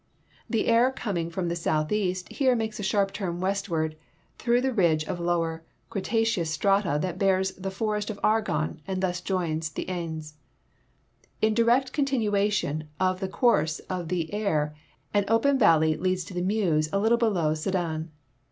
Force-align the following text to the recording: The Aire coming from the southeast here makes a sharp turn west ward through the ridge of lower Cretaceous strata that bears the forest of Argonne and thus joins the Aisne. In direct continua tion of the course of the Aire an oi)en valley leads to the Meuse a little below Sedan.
The 0.49 0.65
Aire 0.65 0.89
coming 0.89 1.29
from 1.29 1.47
the 1.47 1.55
southeast 1.55 2.29
here 2.29 2.55
makes 2.55 2.79
a 2.79 2.81
sharp 2.81 3.13
turn 3.13 3.39
west 3.39 3.69
ward 3.69 3.95
through 4.39 4.61
the 4.61 4.73
ridge 4.73 5.03
of 5.03 5.19
lower 5.19 5.63
Cretaceous 5.91 6.49
strata 6.49 6.97
that 7.03 7.19
bears 7.19 7.51
the 7.51 7.69
forest 7.69 8.09
of 8.09 8.19
Argonne 8.23 8.81
and 8.87 8.99
thus 9.03 9.21
joins 9.21 9.69
the 9.69 9.85
Aisne. 9.87 10.33
In 11.39 11.53
direct 11.53 11.93
continua 11.93 12.49
tion 12.51 12.89
of 12.99 13.19
the 13.19 13.27
course 13.29 13.77
of 13.91 14.07
the 14.07 14.33
Aire 14.33 14.73
an 15.13 15.25
oi)en 15.25 15.59
valley 15.59 15.95
leads 15.95 16.23
to 16.23 16.33
the 16.33 16.41
Meuse 16.41 16.89
a 16.91 16.97
little 16.97 17.19
below 17.19 17.53
Sedan. 17.53 18.09